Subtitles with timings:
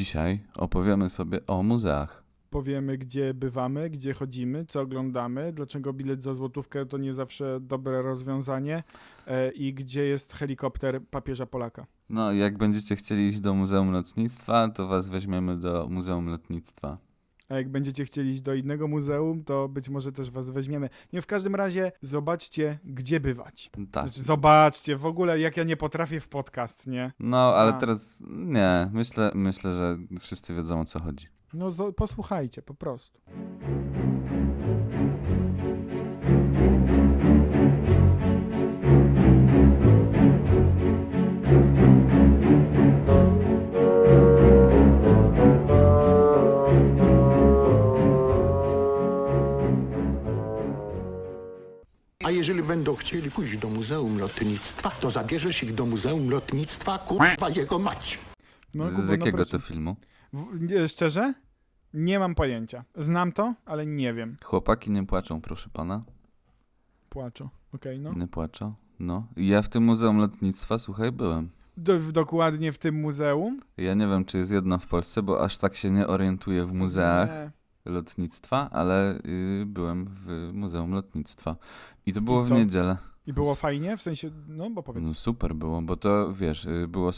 [0.00, 2.24] Dzisiaj opowiemy sobie o muzeach.
[2.50, 8.02] Powiemy, gdzie bywamy, gdzie chodzimy, co oglądamy, dlaczego bilet za złotówkę to nie zawsze dobre
[8.02, 8.82] rozwiązanie
[9.26, 11.86] e, i gdzie jest helikopter papieża Polaka.
[12.08, 16.98] No, jak będziecie chcieli iść do Muzeum Lotnictwa, to was weźmiemy do Muzeum Lotnictwa.
[17.50, 20.88] A jak będziecie chcieli iść do innego muzeum, to być może też was weźmiemy.
[21.12, 23.70] Nie w każdym razie zobaczcie, gdzie bywać.
[23.92, 24.04] Tak.
[24.04, 27.12] Znaczy, zobaczcie, w ogóle jak ja nie potrafię w podcast, nie?
[27.20, 27.78] No, ale A.
[27.78, 28.90] teraz nie.
[28.92, 31.26] Myślę, myślę, że wszyscy wiedzą o co chodzi.
[31.54, 33.20] No posłuchajcie, po prostu.
[52.40, 57.78] Jeżeli będą chcieli pójść do Muzeum Lotnictwa, to zabierzesz ich do Muzeum Lotnictwa, kurwa jego
[57.78, 58.18] mać.
[58.74, 59.66] No, Z, z jakiego no to proszę.
[59.66, 59.96] filmu?
[60.32, 61.34] W, nie, szczerze?
[61.94, 62.84] Nie mam pojęcia.
[62.96, 64.36] Znam to, ale nie wiem.
[64.44, 66.02] Chłopaki nie płaczą, proszę pana.
[67.08, 67.48] Płaczę.
[67.74, 68.12] Okej, no.
[68.12, 68.74] Nie płaczą.
[69.00, 69.26] No.
[69.36, 71.50] I Ja w tym Muzeum Lotnictwa, słuchaj, byłem.
[71.76, 73.60] Do, dokładnie w tym muzeum.
[73.76, 76.72] Ja nie wiem, czy jest jedno w Polsce, bo aż tak się nie orientuję w
[76.72, 77.50] muzeach Nie.
[77.84, 81.56] Lotnictwa, ale y, byłem w Muzeum Lotnictwa.
[82.06, 82.96] I to było I w niedzielę.
[83.26, 83.96] I było fajnie?
[83.96, 85.04] W sensie, no bo powiedz.
[85.08, 87.10] No super było, bo to wiesz, y, było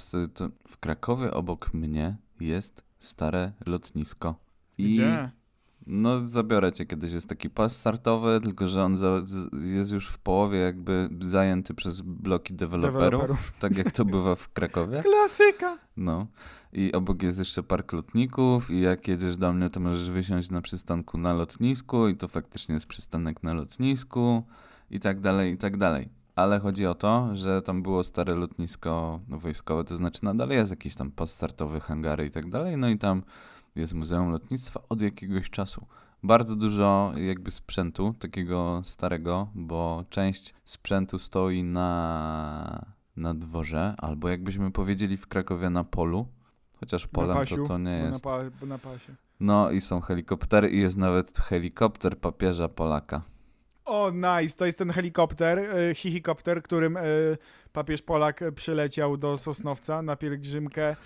[0.68, 4.34] w Krakowie obok mnie jest stare lotnisko.
[4.78, 5.30] I Gdzie?
[5.86, 9.22] No zabiorę cię kiedyś, jest taki pas startowy, tylko że on za,
[9.62, 13.52] jest już w połowie jakby zajęty przez bloki deweloperów, Deweloperów.
[13.60, 15.02] tak jak to bywa w Krakowie.
[15.02, 15.78] Klasyka!
[15.96, 16.26] No.
[16.72, 20.62] I obok jest jeszcze park lotników i jak jedziesz do mnie, to możesz wysiąść na
[20.62, 24.42] przystanku na lotnisku i to faktycznie jest przystanek na lotnisku
[24.90, 26.08] i tak dalej, i tak dalej.
[26.36, 30.94] Ale chodzi o to, że tam było stare lotnisko wojskowe, to znaczy nadal jest jakiś
[30.94, 33.22] tam pas startowy, hangary i tak dalej, no i tam
[33.74, 35.86] jest Muzeum Lotnictwa od jakiegoś czasu.
[36.22, 44.70] Bardzo dużo jakby sprzętu takiego starego, bo część sprzętu stoi na, na dworze, albo jakbyśmy
[44.70, 46.28] powiedzieli w Krakowie na polu,
[46.80, 48.24] chociaż polem pasiu, to, to nie jest.
[48.24, 49.14] Na, pa, na pasie.
[49.40, 53.22] No i są helikoptery i jest nawet helikopter papieża Polaka.
[53.84, 54.56] O, nice!
[54.56, 57.38] To jest ten helikopter, y, hichikopter, którym y,
[57.72, 60.96] papież Polak przyleciał do Sosnowca na pielgrzymkę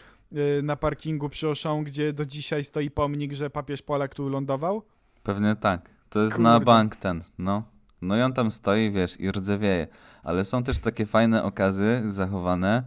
[0.63, 4.83] na parkingu przy Oszą, gdzie do dzisiaj stoi pomnik, że papież Polak tu lądował.
[5.23, 5.91] Pewnie tak.
[6.11, 6.65] To jest na Kurde.
[6.65, 7.63] bank ten, no.
[8.03, 9.87] No i on tam stoi, wiesz, i rdzewieje.
[10.23, 12.83] Ale są też takie fajne okazy zachowane,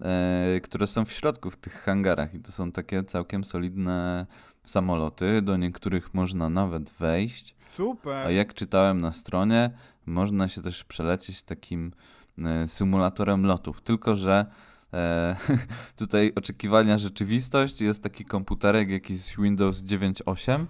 [0.00, 2.34] e, które są w środku, w tych hangarach.
[2.34, 4.26] I to są takie całkiem solidne
[4.64, 5.42] samoloty.
[5.42, 7.54] Do niektórych można nawet wejść.
[7.58, 8.26] Super!
[8.26, 9.70] A jak czytałem na stronie,
[10.06, 11.92] można się też przelecieć takim
[12.38, 13.80] e, symulatorem lotów.
[13.80, 14.46] Tylko, że
[14.94, 15.36] e,
[15.96, 20.66] tutaj oczekiwania rzeczywistość jest taki komputerek jakiś Windows 9.8.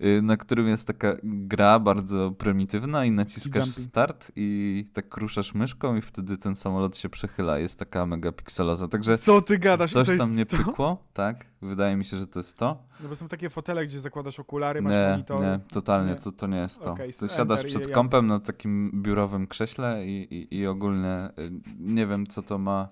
[0.00, 3.88] y, Na którym jest taka gra bardzo prymitywna i naciskasz jumping.
[3.88, 7.58] start i tak kruszasz myszką i wtedy ten samolot się przechyla.
[7.58, 8.88] Jest taka megapikseloza.
[8.88, 9.92] Także Co ty gadasz?
[9.92, 11.46] coś tam nie pykło, tak?
[11.62, 12.82] Wydaje mi się, że to jest to.
[13.02, 15.40] No bo są takie fotele, gdzie zakładasz okulary, masz Nie, monitor.
[15.40, 16.18] nie, totalnie, Nie.
[16.18, 16.92] To, to nie jest to.
[16.92, 17.94] Okej, to siadasz przed jasne.
[17.94, 22.88] kąpem na takim biurowym krześle i, i, i ogólnie y, nie wiem, co to ma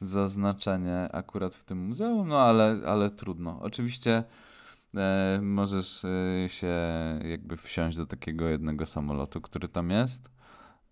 [0.00, 3.58] za znaczenie akurat w tym muzeum, no ale, ale trudno.
[3.62, 4.24] Oczywiście
[4.96, 6.74] e, możesz y, się
[7.24, 10.28] jakby wsiąść do takiego jednego samolotu, który tam jest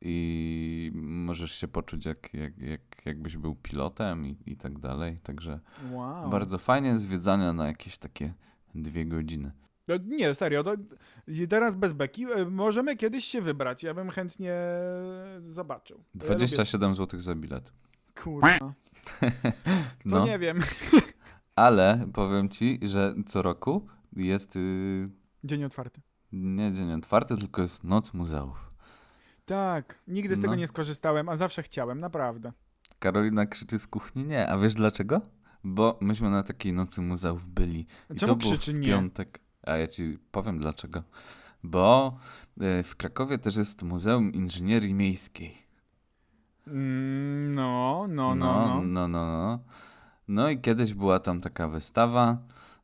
[0.01, 5.19] i możesz się poczuć jak, jak, jak, jakbyś był pilotem i, i tak dalej.
[5.23, 5.61] Także
[5.93, 6.31] Wow.
[6.31, 8.35] bardzo fajnie zwiedzania na jakieś takie
[8.75, 9.53] dwie godziny.
[9.89, 10.75] No, nie, serio, to,
[11.49, 12.25] teraz bez beki.
[12.25, 13.83] e, Możemy kiedyś się wybrać.
[13.83, 14.55] Ja bym chętnie
[15.47, 16.05] zobaczył.
[16.15, 17.73] Ja 27 zł za bilet.
[18.27, 18.59] Lubię, kurwa.
[20.11, 20.59] To No, nie wiem.
[21.57, 23.87] ale powiem ci, że co roku
[24.17, 25.11] jest yy,
[25.45, 26.01] Dzień otwarty.
[26.33, 28.71] nie dzień otwarty, tylko jest noc muzeów.
[29.45, 30.57] Tak, nigdy z tego No.
[30.57, 32.53] nie skorzystałem, a zawsze chciałem, naprawdę.
[32.99, 35.21] Karolina krzyczy z kuchni nie, a wiesz dlaczego?
[35.65, 37.87] Bo myśmy na takiej nocy muzeów byli.
[38.11, 38.87] I Czemu to krzyczy w nie?
[38.89, 39.41] piątek.
[39.63, 41.03] A ja ci powiem dlaczego.
[41.63, 42.19] Bo
[42.81, 45.67] y, w Krakowie też jest Muzeum Inżynierii Miejskiej.
[46.67, 48.83] Mm, no, no, no, no, no.
[48.83, 49.59] no, no, no.
[50.29, 52.39] No i kiedyś była tam taka wystawa,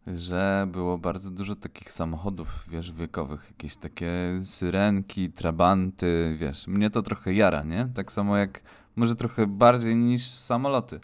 [0.06, 7.02] że było bardzo dużo takich samochodów, wiesz, wiekowych, jakieś takie syrenki, trabanty, wiesz, mnie to
[7.02, 7.88] trochę jara, nie?
[7.94, 8.60] Tak samo jak,
[8.96, 11.00] może trochę bardziej niż samoloty.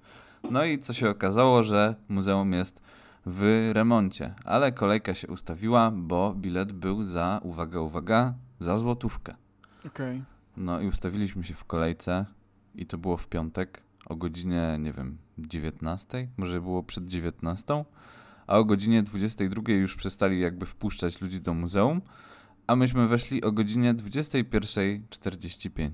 [0.50, 2.80] No i co się okazało, że muzeum jest
[3.26, 9.34] w remoncie, ale kolejka się ustawiła, bo bilet był za, uwaga, uwaga, za złotówkę.
[9.86, 10.22] Okej.
[10.56, 12.26] No i ustawiliśmy się w kolejce
[12.74, 17.84] i to było w piątek o godzinie, nie wiem, 19, może było przed 19,
[18.46, 22.00] a o godzinie 22 już przestali jakby wpuszczać ludzi do muzeum,
[22.66, 25.90] a myśmy weszli o godzinie 21.45.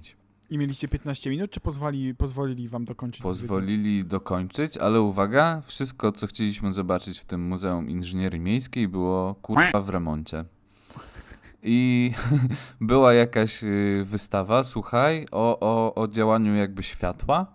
[0.51, 3.49] I mieliście 15 minut, czy pozwoli, pozwolili wam dokończyć wizytę?
[3.49, 9.83] Pozwolili dokończyć, ale uwaga, wszystko co chcieliśmy zobaczyć w tym Muzeum Inżynierii Miejskiej było kurwa
[9.83, 10.45] w remoncie.
[11.63, 12.13] I
[12.81, 17.54] była jakaś y, wystawa, słuchaj, o, o, o działaniu jakby światła.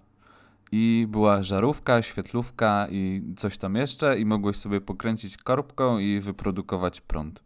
[0.71, 7.01] I była żarówka, świetlówka i coś tam jeszcze, i mogłeś sobie pokręcić korbką i wyprodukować
[7.01, 7.43] prąd.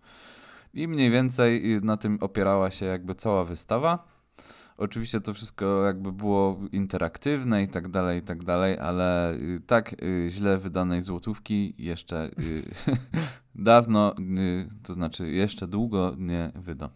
[0.74, 4.14] I mniej więcej na tym opierała się jakby cała wystawa.
[4.78, 10.04] Oczywiście to wszystko jakby było interaktywne i tak dalej, i tak dalej, ale y, tak
[10.04, 12.64] y, źle wydanej złotówki jeszcze y,
[13.56, 14.16] dawno,
[14.84, 16.90] to znaczy jeszcze długo nie wyda.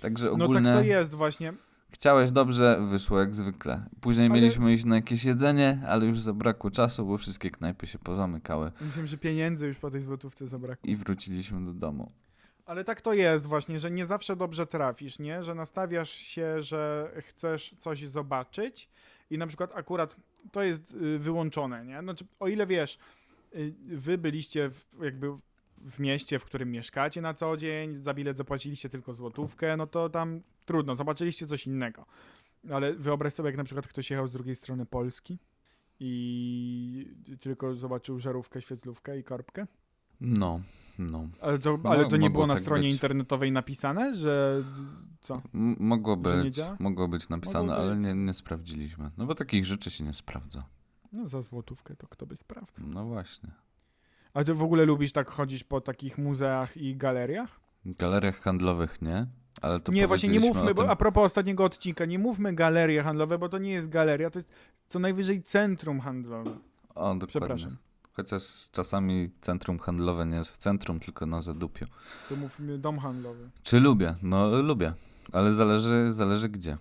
[0.00, 1.52] Także No ogólnie tak to jest właśnie.
[1.92, 3.86] Chciałeś dobrze, wyszło jak zwykle.
[4.00, 7.98] Później Ale- mieliśmy iść na jakieś jedzenie, ale już zabrakło czasu, bo wszystkie knajpy się
[7.98, 10.90] pozamykały Myślałem, że pieniędzy już po tej złotówce zabrakło.
[10.90, 12.12] i wróciliśmy do domu.
[12.66, 15.42] Ale tak to jest właśnie, że nie zawsze dobrze trafisz, nie?
[15.42, 18.88] Że nastawiasz się, że chcesz coś zobaczyć
[19.30, 20.16] i na przykład akurat
[20.52, 22.00] to jest y, wyłączone, nie?
[22.00, 22.98] Znaczy, o ile wiesz,
[23.54, 25.26] y, wy byliście w, jakby
[25.80, 30.08] w- mieście, w którym mieszkacie na co dzień, za bilet zapłaciliście tylko złotówkę, no to
[30.08, 32.06] tam trudno, zobaczyliście coś innego.
[32.70, 35.38] Ale wyobraź sobie, jak na przykład ktoś jechał z drugiej strony Polski
[36.00, 39.66] i tylko zobaczył żarówkę, świetlówkę i korbkę.
[40.20, 40.60] No,
[40.98, 41.28] no.
[41.40, 42.92] Ale to, ale to nie było na tak stronie być.
[42.92, 44.64] internetowej napisane, że
[45.20, 45.42] co?
[45.54, 48.04] M- mogło być, mogło być napisane, Mogło ale być.
[48.04, 49.10] nie, nie sprawdziliśmy.
[49.16, 50.64] No bo takich rzeczy się nie sprawdza.
[51.12, 52.86] No za złotówkę to kto by sprawdzał.
[52.86, 53.50] No właśnie.
[54.34, 57.60] A ty w ogóle lubisz tak chodzić po takich muzeach i galeriach?
[57.84, 59.26] Galeriach handlowych nie,
[59.62, 63.38] ale to nie, właśnie nie mówmy, bo a propos ostatniego odcinka, nie mówmy galerie handlowe,
[63.38, 64.50] bo to nie jest galeria, to jest
[64.88, 66.50] co najwyżej centrum handlowe.
[66.94, 67.26] O, dokładnie.
[67.26, 67.76] Przepraszam.
[68.12, 71.86] Chociaż czasami centrum handlowe nie jest w centrum, tylko na zadupiu.
[72.28, 73.50] To mówmy dom handlowy.
[73.62, 74.14] Czy lubię?
[74.22, 74.92] No lubię,
[75.32, 76.76] ale zależy, zależy gdzie.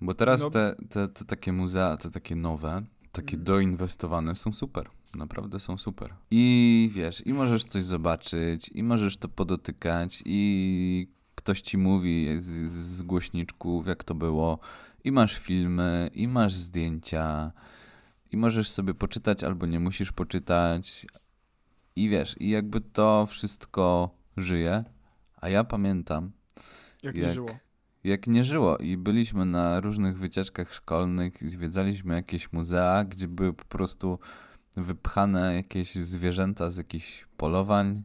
[0.00, 0.50] Bo teraz No.
[0.50, 2.82] te, te, te takie muzea, te takie nowe,
[3.12, 3.44] takie Mhm.
[3.44, 4.90] doinwestowane są super.
[5.14, 6.14] Naprawdę są super.
[6.30, 12.46] I wiesz, i możesz coś zobaczyć, i możesz to podotykać, i ktoś ci mówi z,
[12.72, 14.58] z głośniczków, jak to było,
[15.04, 17.52] i masz filmy, i masz zdjęcia,
[18.32, 21.06] i możesz sobie poczytać, albo nie musisz poczytać.
[21.96, 24.84] I wiesz, i jakby to wszystko żyje.
[25.40, 26.30] A ja pamiętam,
[27.02, 27.48] Jak, nie Jak- żyło.
[28.04, 33.64] jak nie żyło i byliśmy na różnych wycieczkach szkolnych, zwiedzaliśmy jakieś muzea, gdzie były po
[33.64, 34.18] prostu
[34.76, 38.02] wypchane jakieś zwierzęta z jakichś polowań.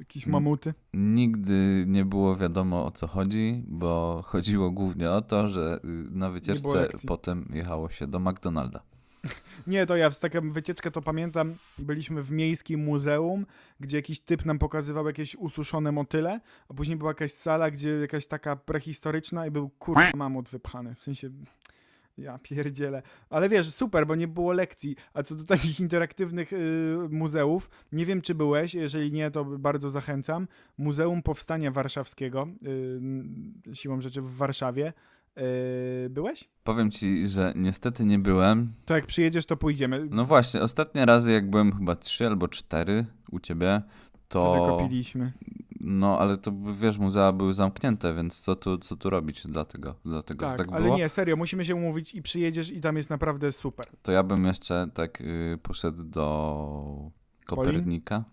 [0.00, 0.74] Jakieś mamuty.
[0.94, 6.30] Nigdy nie było wiadomo o co chodzi, bo chodziło głównie o to, że y, na
[6.30, 8.82] wycieczce potem jechało się do McDonalda.
[9.66, 11.54] Nie, to ja z taką wycieczkę to pamiętam.
[11.78, 13.46] Byliśmy w miejskim muzeum,
[13.80, 18.26] gdzie jakiś typ nam pokazywał jakieś ususzone motyle, a później była jakaś sala, gdzie jakaś
[18.26, 20.94] taka prehistoryczna i był kurwa mamut wypchany.
[20.94, 21.30] W sensie.
[22.20, 23.02] Ja pierdzielę.
[23.30, 24.96] Ale wiesz, super, bo nie było lekcji.
[25.14, 29.90] A co do takich interaktywnych y, muzeów, nie wiem czy byłeś, jeżeli nie, to bardzo
[29.90, 30.48] zachęcam.
[30.78, 32.48] Muzeum Powstania Warszawskiego,
[33.70, 34.92] y, siłą rzeczy w Warszawie.
[36.06, 36.48] Y, byłeś?
[36.64, 38.72] Powiem ci, że niestety nie byłem.
[38.84, 40.06] To jak przyjedziesz, to pójdziemy.
[40.10, 43.82] No właśnie, ostatnie razy jak byłem chyba trzy albo cztery u ciebie,
[44.28, 44.66] To to...
[44.66, 45.32] wykopiliśmy.
[45.80, 50.46] No, ale to wiesz, muzea były zamknięte, więc co tu, co tu robić dlatego, dlatego
[50.46, 50.96] Tak, że tak ale było?
[50.96, 53.86] nie, serio, musimy się umówić i przyjedziesz i tam jest naprawdę super.
[54.02, 57.10] To ja bym jeszcze tak y, poszedł do
[57.46, 58.24] Kopernika.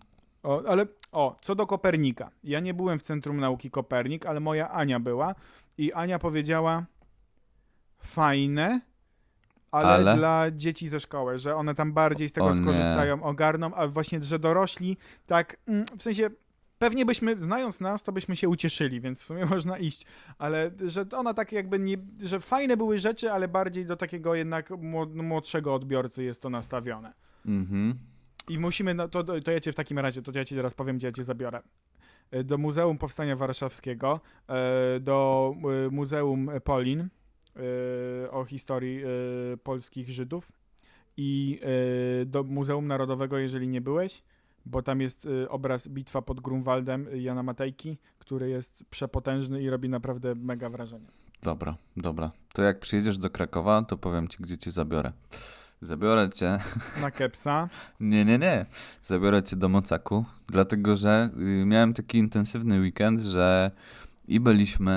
[0.42, 2.30] O, ale o, co do Kopernika.
[2.44, 5.34] Ja nie byłem w Centrum Nauki Kopernik, ale moja Ania była
[5.78, 6.86] i Ania powiedziała
[7.98, 8.80] fajne,
[9.70, 10.16] ale, Ale?
[10.16, 12.62] dla dzieci ze szkoły, że one tam bardziej z tego O nie.
[12.62, 16.30] skorzystają, ogarną, a właśnie, że dorośli tak, mm, w sensie
[16.78, 20.06] pewnie byśmy, znając nas, to byśmy się ucieszyli, więc w sumie można iść,
[20.38, 24.70] ale że ona tak jakby nie, że fajne były rzeczy, ale bardziej do takiego jednak
[24.70, 27.12] młod- młodszego odbiorcy jest to nastawione.
[27.46, 27.98] Mhm.
[28.48, 30.96] I musimy, no to, to ja cię w takim razie, to ja ci teraz powiem,
[30.96, 31.62] gdzie ja cię zabiorę.
[32.30, 35.54] E, Do Muzeum Powstania Warszawskiego, e, do
[35.86, 37.08] e, Muzeum Polin
[38.30, 39.02] o historii
[39.62, 40.52] polskich Żydów
[41.16, 41.60] i
[42.26, 44.22] do Muzeum Narodowego, jeżeli nie byłeś,
[44.70, 49.88] bo tam jest e, obraz Bitwa pod Grunwaldem Jana Matejki, który jest przepotężny i robi
[49.88, 51.06] naprawdę mega wrażenie.
[51.42, 52.30] Dobra, dobra.
[52.52, 55.12] To jak przyjedziesz do Krakowa, to powiem ci, gdzie cię zabiorę.
[55.80, 56.58] Zabiorę cię.
[57.02, 57.68] Na Kepsa.
[58.00, 58.66] Nie, nie, nie.
[59.02, 61.30] Zabiorę cię do Mocaku, dlatego że
[61.62, 63.70] y, miałem taki intensywny weekend, że
[64.28, 64.92] i byliśmy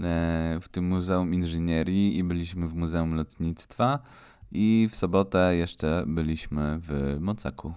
[0.00, 3.98] e, w tym Muzeum Inżynierii, i byliśmy w Muzeum Lotnictwa,
[4.52, 7.74] I w sobotę jeszcze byliśmy w Mocaku.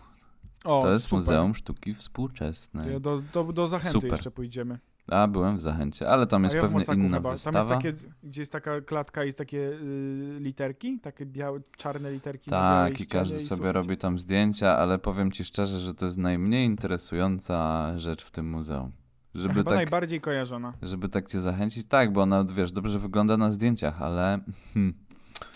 [0.66, 1.20] O, To jest super.
[1.20, 3.02] Muzeum Sztuki Współczesnej.
[3.02, 4.12] Do, do, do Zachęty Super.
[4.12, 4.80] jeszcze pójdziemy.
[5.08, 7.30] A, byłem w Zachęcie, ale tam jest ja pewnie inna chyba.
[7.30, 7.60] Tam wystawa.
[7.60, 12.50] jest takie, gdzie jest taka klatka i jest takie y, literki, takie białe, czarne literki.
[12.50, 16.66] Tak, i każdy sobie robi tam zdjęcia, ale powiem ci szczerze, że to jest najmniej
[16.66, 18.92] interesująca rzecz w tym muzeum.
[19.36, 20.74] Żeby Chyba tak, najbardziej kojarzona.
[20.82, 24.40] żeby tak cię zachęcić, tak, bo ona, wiesz, dobrze wygląda na zdjęciach, ale
[24.74, 24.94] hmm,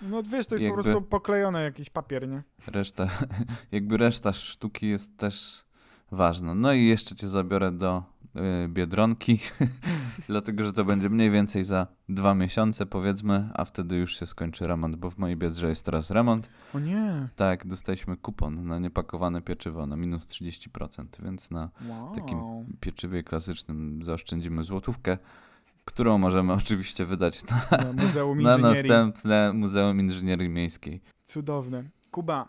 [0.01, 2.44] No wiesz, to jest Jakby- po prostu poklejone jakiś papier, nie?
[2.68, 3.08] reszta,
[3.72, 5.63] jakby reszta sztuki jest też
[6.12, 6.56] ważna.
[6.56, 8.04] No i jeszcze cię zabiorę do
[8.65, 9.39] y, Biedronki,
[10.27, 14.68] dlatego, że to będzie mniej więcej za dwa miesiące, powiedzmy, a wtedy już się skończy
[14.68, 16.50] remont, bo w mojej Biedrze jest teraz remont.
[16.74, 17.27] O nie.
[17.36, 22.15] Tak, dostaliśmy kupon na niepakowane pieczywo na minus 30%, więc na Wow.
[22.15, 22.39] takim
[22.80, 25.18] pieczywie klasycznym zaoszczędzimy złotówkę,
[25.86, 31.01] którą możemy oczywiście wydać na, Na Muzeum na następne Muzeum Inżynierii Miejskiej.
[31.25, 31.84] Cudowne.
[32.12, 32.48] Kuba,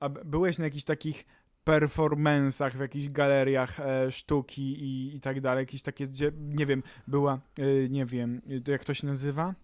[0.00, 1.24] a byłeś na jakichś takich
[1.64, 6.82] performansach, w jakichś galeriach e, sztuki i, i tak dalej, jakieś takie, gdzie, nie wiem,
[7.06, 9.54] była, e, nie wiem, to jak to się nazywa?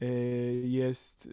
[0.00, 0.06] E,
[0.54, 1.28] jest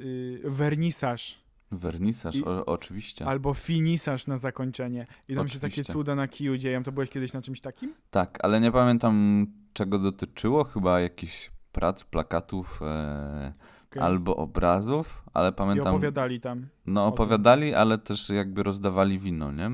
[0.46, 3.26] e, wernisaż Wernisaż, I- o, oczywiście.
[3.26, 5.94] albo finisaż na zakończenie i tam się takie Oczywiście.
[5.94, 6.84] cuda na kiju dzieją.
[6.84, 7.94] To byłeś kiedyś na czymś takim?
[8.12, 13.53] Tak, ale nie pamiętam czego dotyczyło, chyba jakichś prac, plakatów e,
[13.91, 14.03] Okej.
[14.03, 16.67] albo obrazów, ale I pamiętam, opowiadali tam.
[16.86, 19.72] no opowiadali, ale też jakby rozdawali wino, nie?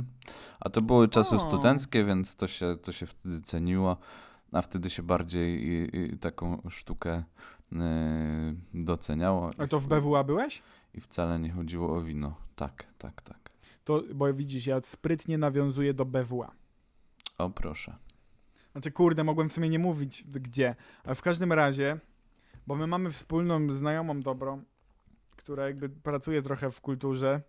[0.59, 1.39] A to były czasy O.
[1.39, 3.97] studenckie, więc to się, to się wtedy ceniło,
[4.51, 7.23] a wtedy się bardziej i, i taką sztukę
[7.73, 9.51] e, doceniało.
[9.57, 10.61] A i to w w- BWA byłeś?
[10.93, 12.35] I wcale nie chodziło o wino.
[12.55, 13.49] Tak, tak, tak.
[13.83, 16.51] To, bo widzisz, ja sprytnie nawiązuję do BWA.
[17.37, 17.95] O proszę.
[18.71, 21.99] Znaczy, kurde, mogłem w sumie nie mówić gdzie, ale w każdym razie,
[22.67, 24.63] bo my mamy wspólną znajomą dobrą,
[25.35, 27.41] która jakby pracuje trochę w kulturze.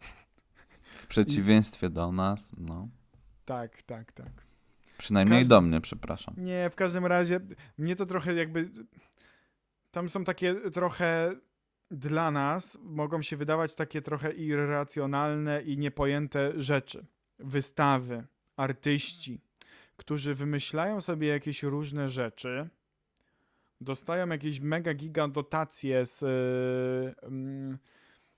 [0.82, 2.88] W przeciwieństwie do nas, no.
[3.44, 4.46] Tak, tak, tak.
[4.98, 6.34] Przynajmniej Każdy- do mnie, przepraszam.
[6.38, 7.40] Nie, w każdym razie,
[7.78, 8.70] mnie to trochę jakby.
[9.90, 11.36] Tam są takie trochę
[11.90, 17.06] dla nas, mogą się wydawać takie trochę irracjonalne i niepojęte rzeczy.
[17.38, 18.26] Wystawy,
[18.56, 19.40] artyści,
[20.02, 22.68] którzy wymyślają sobie jakieś różne rzeczy,
[23.80, 27.78] dostają jakieś mega giga dotacje z, yy, mm,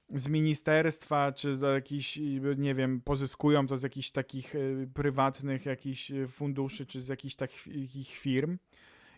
[0.09, 2.19] z ministerstwa, czy do jakichś,
[2.57, 7.35] nie wiem, pozyskują to z jakichś takich yy, prywatnych jakichś yy, funduszy, czy z jakichś
[7.35, 8.59] takich firm.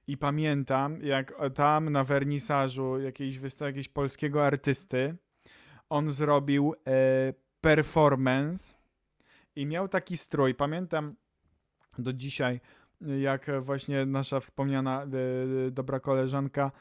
[0.07, 5.17] I pamiętam, jak tam na wernisażu jakiejś wystawy, jakiegoś polskiego artysty,
[5.89, 8.75] on zrobił e, performance
[9.57, 10.55] i miał taki strój.
[10.55, 11.17] Pamiętam
[11.99, 12.61] do dzisiaj,
[13.21, 16.73] jak właśnie nasza wspomniana e, dobra koleżanka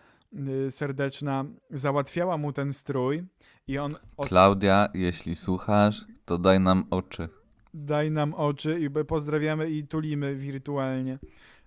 [0.69, 3.23] serdeczna załatwiała mu ten strój
[3.67, 4.27] i on od...
[4.27, 7.29] Klaudia, jeśli słuchasz, to daj nam oczy.
[7.73, 11.19] daj nam oczy i pozdrawiamy i tulimy wirtualnie.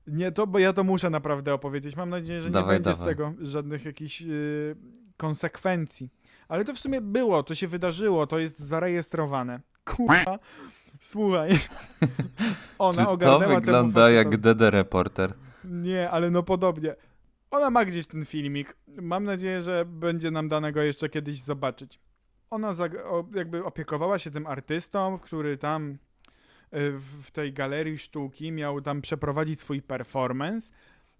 [0.06, 1.96] Nie, to, bo ja to muszę naprawdę opowiedzieć.
[1.96, 3.14] Mam nadzieję, że nie Dawaj, będzie z dawaj.
[3.14, 4.76] tego żadnych jakichś yy,
[5.16, 6.10] konsekwencji.
[6.48, 9.60] Ale to w sumie było, to się wydarzyło, to jest zarejestrowane.
[9.84, 10.38] Kurwa,
[11.00, 11.50] słuchaj.
[12.78, 15.34] Ona Czy to wygląda jak facetowi- DD Reporter?
[15.64, 16.94] Nie, ale no podobnie.
[17.50, 18.76] Ona ma gdzieś ten filmik.
[19.02, 22.00] Mam nadzieję, że będzie nam dane go jeszcze kiedyś zobaczyć.
[22.50, 22.74] Ona
[23.34, 25.90] jakby opiekowała się tym artystą, który tam
[26.74, 30.72] y, w w tej galerii sztuki miał tam przeprowadzić swój performance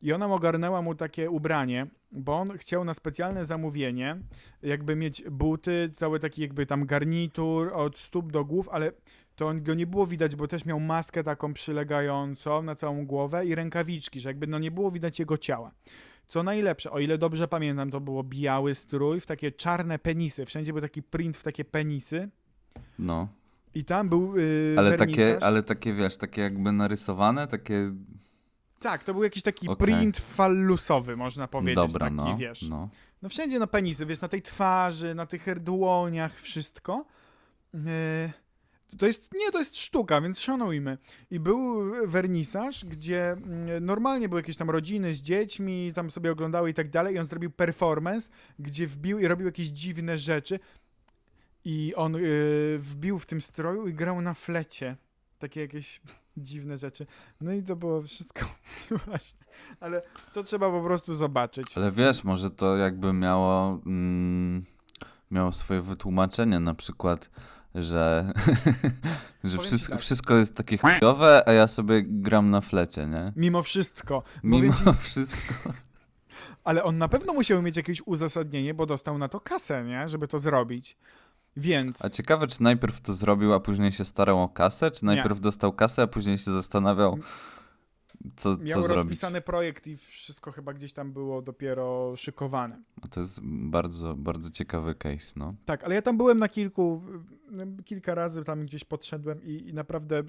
[0.03, 4.17] i ona ogarnęła mu takie ubranie, bo on chciał na specjalne zamówienie
[4.63, 8.93] jakby mieć buty, cały taki jakby tam garnitur od stóp do głów, ale
[9.39, 13.55] to go nie było widać, bo też miał maskę taką przylegającą na całą głowę i
[13.55, 15.71] rękawiczki, że jakby no nie było widać jego ciała.
[16.27, 20.47] Co najlepsze, o ile dobrze pamiętam, to było biały strój w takie czarne penisy.
[20.47, 22.29] Wszędzie był taki print w takie penisy.
[22.99, 23.29] No.
[23.75, 25.17] I tam był yy, Ale wernisaż.
[25.17, 27.95] takie, ale takie, wiesz, takie jakby narysowane, takie...
[28.81, 29.87] Tak, to był jakiś taki Okej.
[29.87, 31.75] print fallusowy, można powiedzieć.
[31.75, 32.37] Dobra, taki, no.
[32.37, 32.63] wiesz.
[32.63, 32.89] no.
[33.23, 37.05] No wszędzie na penisy, wiesz, na tej twarzy, na tych dłoniach, wszystko.
[37.75, 37.81] Yy,
[38.97, 40.99] to jest, nie, to jest sztuka, więc szanujmy.
[41.31, 46.71] I był wernisaż, gdzie mm, normalnie były jakieś tam rodziny z dziećmi, tam sobie oglądały
[46.71, 50.61] i tak dalej, i on zrobił performance, gdzie wbił i robił jakieś dziwne rzeczy.
[51.65, 54.97] I on yy, wbił w tym stroju i grał na flecie.
[55.39, 56.01] Takie jakieś
[56.37, 57.07] dziwne rzeczy.
[57.41, 58.47] No i to było wszystko
[59.07, 59.45] właśnie.
[59.81, 60.03] Ale
[60.35, 61.67] to trzeba po prostu zobaczyć.
[61.77, 64.65] Ale wiesz, może to jakby miało, mm,
[65.31, 67.31] miało swoje wytłumaczenie, na przykład,
[67.83, 68.33] że,
[69.45, 70.01] że wszystko, tak.
[70.01, 73.33] wszystko jest takie chujowe, a ja sobie gram na flecie, nie?
[73.37, 74.23] Mimo wszystko.
[74.43, 75.73] Mimo ci, wszystko.
[76.65, 80.09] ale on na pewno musiał mieć jakieś uzasadnienie, bo dostał na to kasę, nie?
[80.09, 80.97] Żeby to zrobić.
[81.57, 85.41] Więc A ciekawe, czy najpierw to zrobił, a później się starał o kasę, czy najpierw
[85.41, 87.19] dostał kasę, a później się zastanawiał,
[88.37, 89.05] co, miał co zrobić.
[89.05, 92.83] rozpisany projekt i wszystko chyba gdzieś tam było dopiero szykowane.
[93.11, 95.55] To jest bardzo, bardzo ciekawy case, no.
[95.65, 97.03] Tak, ale ja tam byłem na kilku,
[97.85, 100.23] kilka razy tam gdzieś podszedłem i, i naprawdę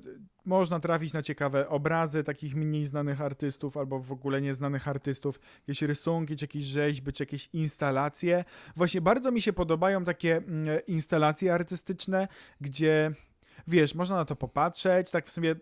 [0.45, 5.81] można trafić na ciekawe obrazy takich mniej znanych artystów albo w ogóle nieznanych artystów, jakieś
[5.81, 8.45] rysunki, czy jakieś rzeźby, czy jakieś instalacje.
[8.75, 12.27] Właśnie bardzo mi się podobają takie mm, instalacje artystyczne,
[12.61, 13.11] gdzie
[13.67, 15.55] wiesz, można na to popatrzeć, tak w sumie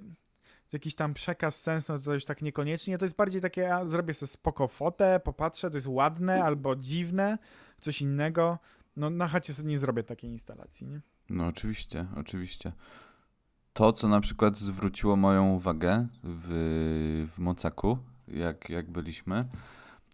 [0.74, 2.98] jakiś tam przekaz, sens, no to już tak niekoniecznie.
[2.98, 7.38] To jest bardziej takie, ja zrobię sobie spoko fotę, popatrzę, to jest ładne albo dziwne,
[7.82, 8.60] coś innego.
[8.96, 11.02] No na chacie sobie nie zrobię takiej instalacji, nie?
[11.30, 12.72] No oczywiście, oczywiście.
[13.74, 17.98] To, co na przykład zwróciło moją uwagę w, w Mocaku,
[18.28, 19.46] jak, jak byliśmy,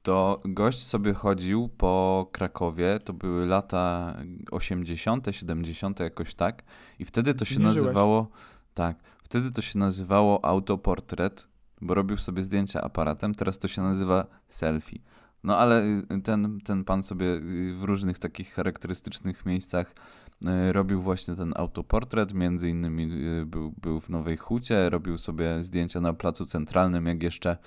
[0.01, 4.17] to gość sobie chodził po Krakowie, to były lata
[4.51, 6.63] 80., 70., jakoś tak,
[6.99, 7.75] i wtedy to się Nie żyłeś.
[7.75, 8.27] nazywało,
[8.73, 8.97] tak,
[9.33, 11.47] wtedy to się nazywało autoportret,
[11.81, 14.99] bo robił sobie zdjęcia aparatem, teraz to się nazywa selfie.
[15.43, 15.83] No ale
[16.17, 19.95] y, ten, ten pan sobie y, w różnych takich charakterystycznych miejscach
[20.45, 23.09] y, robił właśnie ten autoportret, między innymi
[23.45, 27.57] był, był w Nowej Hucie, robił sobie zdjęcia na Placu Centralnym, jak jeszcze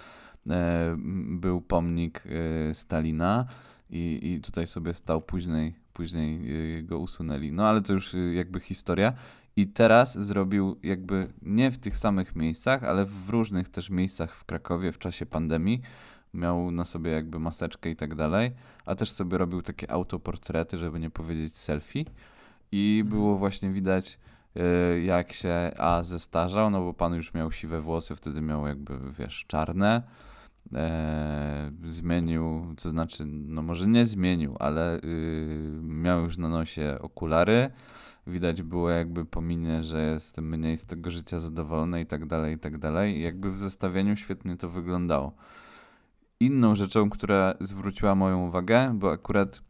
[0.51, 0.97] e,
[1.29, 3.47] był pomnik e, Stalina
[3.91, 7.53] i, i tutaj sobie stał później, później e, go usunęli.
[7.53, 9.13] No ale to już jakby historia.
[9.57, 14.45] I teraz zrobił jakby nie w tych samych miejscach, ale w różnych też miejscach w
[14.45, 15.81] Krakowie w czasie pandemii.
[16.35, 18.53] Miał na sobie jakby maseczkę i tak dalej,
[18.87, 22.05] a też sobie robił takie autoportrety, żeby nie powiedzieć selfie.
[22.73, 24.19] I było właśnie widać,
[24.57, 28.99] y, jak się A zestarzał, no bo pan już miał siwe włosy, wtedy miał jakby,
[29.19, 30.03] wiesz, czarne.
[30.75, 35.01] E, zmienił, to znaczy, no może nie zmienił, ale y,
[35.83, 37.71] miał już na nosie okulary.
[38.27, 42.55] Widać było jakby po minie, że jest mniej z tego życia zadowolony i tak dalej,
[42.55, 43.17] i tak dalej.
[43.19, 45.33] I jakby w zestawieniu świetnie to wyglądało.
[46.41, 49.61] Inną rzeczą, która zwróciła moją uwagę, bo akurat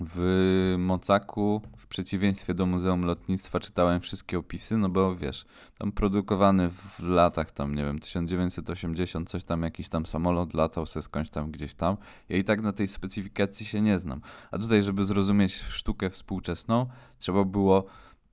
[0.00, 5.44] w Mocaku, w przeciwieństwie do Muzeum Lotnictwa, czytałem wszystkie opisy, no bo wiesz,
[5.78, 11.02] tam produkowany w latach tam, nie wiem, 1980, coś tam, jakiś tam samolot latał se
[11.02, 11.96] skądś tam, gdzieś tam.
[12.28, 14.20] Ja i tak na tej specyfikacji się nie znam.
[14.50, 16.86] A tutaj, żeby zrozumieć sztukę współczesną,
[17.18, 17.84] trzeba było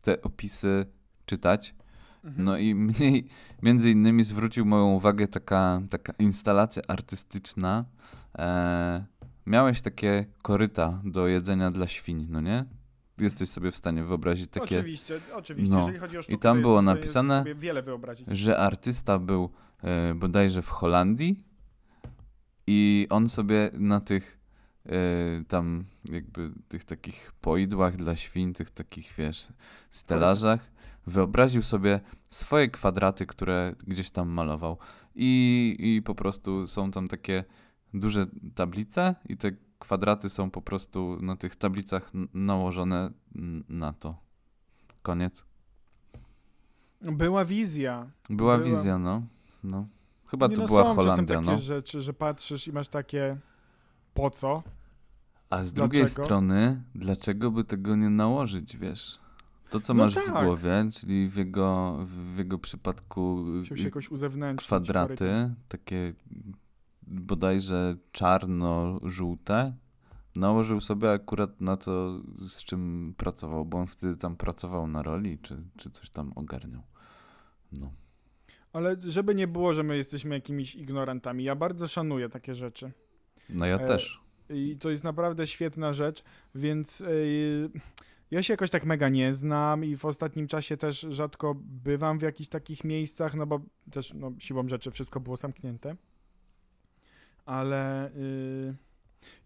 [0.02, 0.86] te opisy
[1.26, 1.76] czytać.
[2.38, 3.28] No i mniej,
[3.62, 7.86] między innymi zwrócił moją uwagę taka, taka instalacja artystyczna.
[8.38, 9.06] E,
[9.46, 12.66] miałeś takie koryta do jedzenia dla świń, no nie?
[13.18, 15.74] Jesteś sobie w stanie wyobrazić takie, Oczywiście, oczywiście.
[15.74, 15.80] No.
[15.80, 18.28] Jeżeli chodzi o sztukę, tam to było napisane, sobie wiele wyobrazić.
[18.32, 19.50] że artysta był
[19.84, 21.44] e, bodajże w Holandii
[22.68, 24.40] i on sobie na tych
[24.86, 24.92] e,
[25.48, 29.48] tam jakby tych takich poidłach dla świń, tych takich wiesz,
[29.92, 30.72] stelażach
[31.08, 32.00] wyobraził sobie
[32.30, 34.78] swoje kwadraty, które gdzieś tam malował
[35.16, 37.44] i, i po prostu są tam takie
[37.94, 38.26] duże
[38.56, 43.12] tablice i te kwadraty są po prostu na tych tablicach nałożone
[43.70, 44.16] na to.
[45.02, 45.46] Koniec.
[47.02, 48.12] Była wizja.
[48.30, 48.70] Była, Była.
[48.70, 49.22] wizja, no.
[49.64, 49.88] no.
[50.28, 51.58] Chyba Nie to no, była są Holandia, takie no.
[51.58, 53.38] rzeczy, że patrzysz i masz takie
[54.14, 54.64] po co?
[55.50, 56.24] A z drugiej Dlaczego?
[56.24, 59.20] strony, dlaczego by tego nie nałożyć, wiesz?
[59.70, 60.46] To, co No masz w tak.
[60.46, 61.98] głowie, czyli w jego,
[62.34, 63.46] w jego przypadku
[64.58, 66.14] kwadraty, takie
[67.12, 69.74] bodajże czarno-żółte,
[70.36, 75.40] nałożył sobie akurat na to, z czym pracował, bo on wtedy tam pracował na roli,
[75.40, 76.82] czy, czy coś tam ogarniał.
[77.72, 77.92] No.
[78.74, 82.92] Ale żeby nie było, że my jesteśmy jakimiś ignorantami, ja bardzo szanuję takie rzeczy.
[83.50, 84.22] No ja E, też.
[84.50, 86.24] I to jest naprawdę świetna rzecz,
[86.56, 87.70] więc yy,
[88.32, 92.22] ja się jakoś tak mega nie znam i w ostatnim czasie też rzadko bywam w
[92.22, 95.96] jakichś takich miejscach, no bo też no, siłą rzeczy wszystko było zamknięte.
[97.46, 98.76] Ale yy,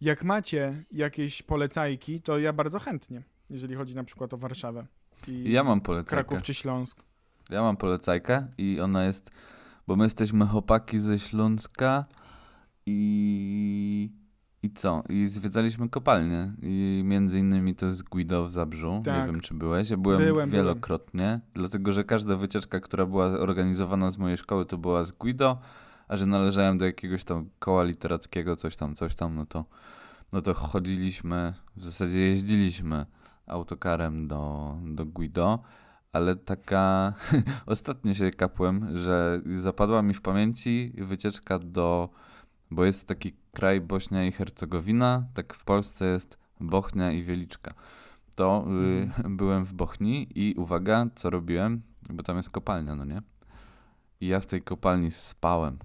[0.01, 4.85] jak macie jakieś polecajki, to ja bardzo chętnie, jeżeli chodzi na przykład o Warszawę.
[5.27, 6.23] I Ja mam polecajkę.
[6.23, 7.03] Kraków czy Śląsk.
[7.49, 9.31] Ja mam polecajkę i ona jest,
[9.87, 12.05] bo my jesteśmy chłopaki ze Śląska
[12.85, 14.09] i
[14.65, 15.03] i co?
[15.09, 19.01] I zwiedzaliśmy kopalnię i między innymi to jest Guido w Zabrzu.
[19.05, 19.27] Tak.
[19.27, 19.89] Nie wiem, czy byłeś.
[19.89, 24.77] Ja byłem Byłem, wielokrotnie, dlatego że każda wycieczka, która była organizowana z mojej szkoły, to
[24.77, 25.57] była z Guido,
[26.07, 29.65] a że należałem do jakiegoś tam koła literackiego, coś tam, coś tam, no to,
[30.31, 33.05] no to chodziliśmy, w zasadzie jeździliśmy
[33.47, 35.59] autokarem do, do Guido,
[36.13, 37.13] ale taka
[37.65, 42.09] ostatnio się kapłem, że zapadła mi w pamięci wycieczka do,
[42.71, 47.73] bo jest taki kraj Bośnia i Hercegowina, tak w Polsce jest Bochnia i Wieliczka.
[48.35, 48.65] to
[49.25, 53.21] y, byłem w Bochni i uwaga, co robiłem, bo tam jest kopalnia, no nie?
[54.21, 55.77] I ja w tej kopalni spałem.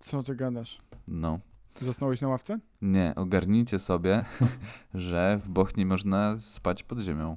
[0.00, 0.78] Co ty gadasz?
[1.08, 1.40] No.
[1.80, 2.58] Zasnąłeś na ławce?
[2.82, 4.24] Nie, ogarnijcie sobie,
[4.94, 7.36] że w Bochni można spać pod ziemią.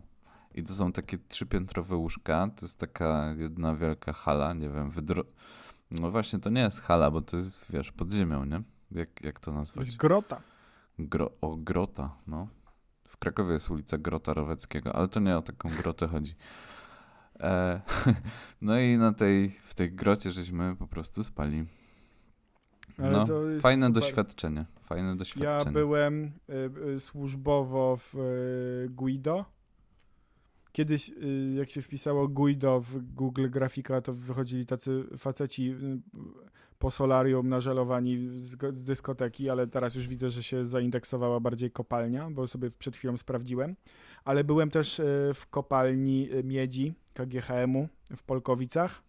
[0.56, 2.49] I to są takie trzypiętrowe łóżka.
[2.56, 5.23] To jest taka jedna wielka hala, nie wiem, wydro...
[5.91, 8.62] No właśnie, to nie jest hala, bo to jest, wiesz, pod ziemią, nie?
[8.91, 9.86] Jak, jak to To nazwać?
[9.88, 10.41] jest grota.
[10.99, 11.32] Gro...
[11.41, 12.47] O, grota, no.
[13.08, 16.36] W Krakowie jest ulica Grota Roweckiego, ale to nie o taką grotę chodzi.
[17.39, 17.82] E,
[18.62, 21.65] no i na tej, w tej grocie żeśmy po prostu spali.
[22.97, 23.25] No,
[23.62, 24.01] fajne super.
[24.01, 25.73] doświadczenie, fajne Ja doświadczenie.
[25.73, 29.45] byłem y, y, służbowo w y, Guido.
[30.71, 35.99] Kiedyś, y, jak się wpisało Guido w Google Grafika, to wychodzili tacy faceci y,
[36.79, 42.29] po solarium nażelowani z, z dyskoteki, ale teraz już widzę, że się zaindeksowała bardziej kopalnia,
[42.32, 43.75] bo sobie przed chwilą sprawdziłem.
[44.25, 49.03] Ale byłem też y, w kopalni miedzi KGHM-u w Polkowicach.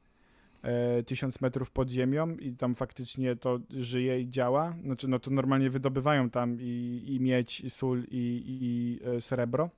[0.64, 4.74] E, 1000 metrów pod ziemią i tam faktycznie to żyje i działa.
[4.85, 9.70] Znaczy, no to normalnie wydobywają tam i, i miedź, i sól, i, i e, srebro.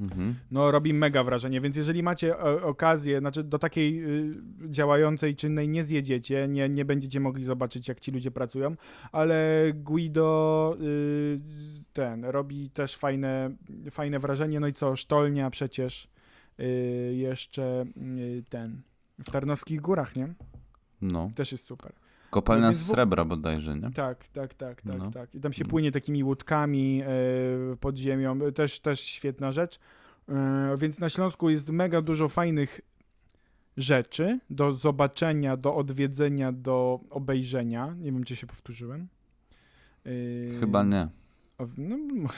[0.00, 0.34] Mhm.
[0.50, 4.34] No robi mega wrażenie, więc jeżeli macie e, okazję, znaczy do takiej y,
[4.70, 8.76] działającej, czynnej nie zjedziecie, nie, nie będziecie mogli zobaczyć jak ci ludzie pracują,
[9.12, 11.40] ale Guido y,
[11.92, 13.50] ten robi też fajne,
[13.90, 16.08] fajne wrażenie, no i co, Sztolnia przecież
[16.60, 17.84] y, jeszcze
[18.48, 18.82] ten
[19.22, 20.34] w Tarnowskich Górach, nie?
[21.02, 21.30] No.
[21.36, 21.92] Też jest super.
[22.30, 23.90] Kopalnia No z srebra bodajże, nie?
[23.90, 25.10] Tak, tak, tak, tak, No.
[25.10, 25.34] tak.
[25.34, 25.70] I tam się Mm.
[25.70, 27.06] płynie takimi łódkami e,
[27.80, 28.38] pod ziemią.
[28.54, 29.78] Też, też świetna rzecz.
[30.28, 32.80] E, więc na Śląsku jest mega dużo fajnych
[33.76, 37.94] rzeczy do zobaczenia, do odwiedzenia, do obejrzenia.
[37.98, 39.08] Nie wiem, czy się powtórzyłem.
[40.06, 40.10] E,
[40.60, 41.08] Chyba nie.
[41.78, 41.96] No,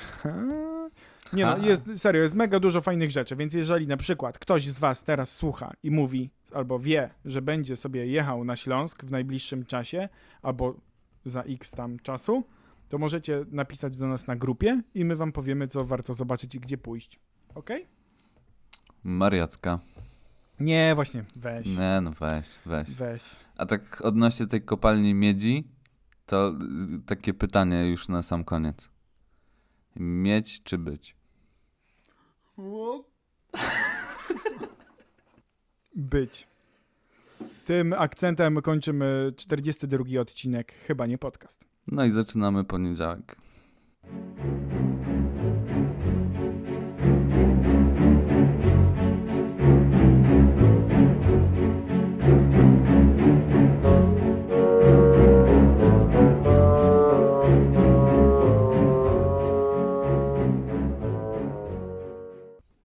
[1.35, 4.79] nie no, jest, serio, jest mega dużo fajnych rzeczy, więc jeżeli na przykład ktoś z
[4.79, 9.67] was teraz słucha i mówi, albo wie, że będzie sobie jechał na Śląsk w najbliższym
[9.67, 10.09] czasie,
[10.43, 10.75] albo
[11.25, 12.45] za x tam czasu,
[12.89, 16.61] to możecie napisać do nas na grupie i my wam powiemy, co warto zobaczyć i
[16.61, 17.21] gdzie pójść.
[17.55, 17.71] Ok?
[19.05, 19.79] Mariacka.
[20.61, 22.91] Nie, właśnie, weź, Nie, no weź, weź.
[22.91, 23.23] weź.
[23.57, 25.69] A tak odnośnie tej kopalni miedzi,
[26.27, 26.53] to
[27.07, 28.89] takie pytanie już na sam koniec.
[29.97, 31.17] Mieć czy być?
[35.97, 36.49] Być.
[37.65, 41.65] Tym akcentem kończymy 42 odcinek, chyba nie podcast.
[41.87, 43.37] No i zaczynamy poniedziałek.